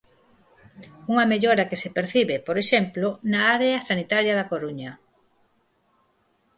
Unha 1.11 1.25
mellora 1.31 1.67
que 1.69 1.79
se 1.81 1.89
percibe, 1.97 2.35
por 2.47 2.57
exemplo, 2.63 3.07
na 3.31 3.41
área 3.57 3.83
sanitaria 3.89 4.37
da 4.39 4.49
Coruña. 4.51 4.91